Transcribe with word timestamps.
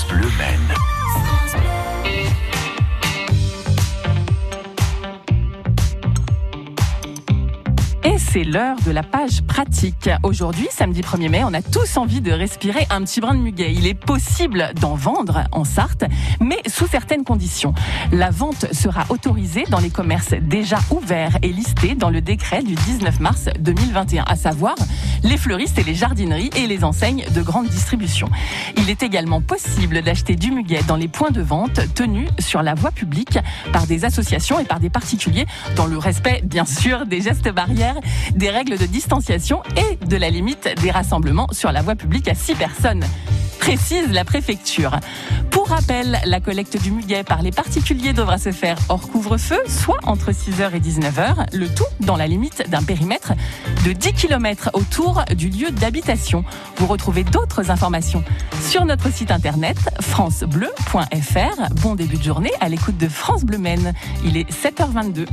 France 0.00 0.06
Bleu 0.08 0.28
Et 8.02 8.18
c'est 8.18 8.44
l'heure 8.44 8.76
de 8.86 8.90
la 8.92 9.02
page 9.02 9.42
pratique. 9.42 10.08
Aujourd'hui, 10.22 10.68
samedi 10.70 11.02
1er 11.02 11.28
mai, 11.28 11.44
on 11.44 11.52
a 11.52 11.60
tous 11.60 11.96
envie 11.96 12.20
de 12.20 12.32
respirer 12.32 12.86
un 12.88 13.02
petit 13.02 13.20
brin 13.20 13.34
de 13.34 13.40
muguet. 13.40 13.72
Il 13.74 13.86
est 13.86 13.94
possible 13.94 14.70
d'en 14.80 14.94
vendre 14.94 15.44
en 15.52 15.64
Sarthe, 15.64 16.04
mais 16.40 16.60
sous 16.66 16.86
certaines 16.86 17.24
conditions. 17.24 17.74
La 18.10 18.30
vente 18.30 18.72
sera 18.72 19.04
autorisée 19.10 19.64
dans 19.68 19.80
les 19.80 19.90
commerces 19.90 20.34
déjà 20.40 20.78
ouverts 20.90 21.36
et 21.42 21.48
listés 21.48 21.94
dans 21.94 22.10
le 22.10 22.22
décret 22.22 22.62
du 22.62 22.74
19 22.74 23.20
mars 23.20 23.48
2021, 23.58 24.24
à 24.26 24.36
savoir 24.36 24.76
les 25.22 25.36
fleuristes 25.36 25.78
et 25.78 25.84
les 25.84 25.94
jardineries 25.94 26.50
et 26.56 26.66
les 26.66 26.84
enseignes 26.84 27.24
de 27.34 27.42
grande 27.42 27.68
distribution. 27.68 28.28
Il 28.76 28.90
est 28.90 29.02
également 29.02 29.40
possible 29.40 30.02
d'acheter 30.02 30.36
du 30.36 30.50
muguet 30.50 30.82
dans 30.86 30.96
les 30.96 31.08
points 31.08 31.30
de 31.30 31.42
vente 31.42 31.80
tenus 31.94 32.28
sur 32.38 32.62
la 32.62 32.74
voie 32.74 32.90
publique 32.90 33.38
par 33.72 33.86
des 33.86 34.04
associations 34.04 34.58
et 34.58 34.64
par 34.64 34.80
des 34.80 34.90
particuliers 34.90 35.46
dans 35.76 35.86
le 35.86 35.98
respect, 35.98 36.40
bien 36.44 36.64
sûr, 36.64 37.06
des 37.06 37.20
gestes 37.20 37.50
barrières, 37.50 37.96
des 38.34 38.50
règles 38.50 38.78
de 38.78 38.86
distanciation 38.86 39.62
et 39.76 40.04
de 40.04 40.16
la 40.16 40.30
limite 40.30 40.68
des 40.82 40.90
rassemblements 40.90 41.48
sur 41.52 41.72
la 41.72 41.82
voie 41.82 41.94
publique 41.94 42.28
à 42.28 42.34
6 42.34 42.54
personnes 42.54 43.04
précise 43.76 44.10
la 44.10 44.24
préfecture. 44.24 44.98
Pour 45.52 45.68
rappel, 45.68 46.18
la 46.24 46.40
collecte 46.40 46.76
du 46.82 46.90
muguet 46.90 47.22
par 47.22 47.40
les 47.40 47.52
particuliers 47.52 48.12
devra 48.12 48.36
se 48.36 48.50
faire 48.50 48.76
hors 48.88 49.08
couvre-feu, 49.08 49.60
soit 49.68 50.00
entre 50.02 50.32
6h 50.32 50.74
et 50.74 50.80
19h, 50.80 51.54
le 51.56 51.68
tout 51.68 51.84
dans 52.00 52.16
la 52.16 52.26
limite 52.26 52.68
d'un 52.68 52.82
périmètre 52.82 53.32
de 53.84 53.92
10 53.92 54.14
km 54.14 54.70
autour 54.72 55.22
du 55.36 55.50
lieu 55.50 55.70
d'habitation. 55.70 56.44
Vous 56.78 56.88
retrouvez 56.88 57.22
d'autres 57.22 57.70
informations 57.70 58.24
sur 58.60 58.84
notre 58.86 59.12
site 59.12 59.30
internet 59.30 59.78
francebleu.fr. 60.00 61.74
Bon 61.80 61.94
début 61.94 62.16
de 62.16 62.24
journée 62.24 62.52
à 62.60 62.68
l'écoute 62.68 62.98
de 62.98 63.06
France 63.08 63.44
Bleu 63.44 63.58
Maine. 63.58 63.92
Il 64.24 64.36
est 64.36 64.50
7h22. 64.50 65.26